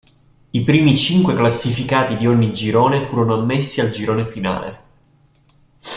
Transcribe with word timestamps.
I 0.49 0.63
primi 0.63 0.97
cinque 0.97 1.35
classificati 1.35 2.17
di 2.17 2.25
ogni 2.25 2.51
girone 2.51 3.01
furono 3.01 3.35
ammessi 3.35 3.81
al 3.81 3.91
girone 3.91 4.25
finale. 4.25 4.83